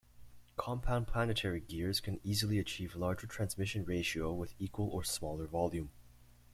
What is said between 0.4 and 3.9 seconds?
Compound planetary gears can easily achieve larger transmission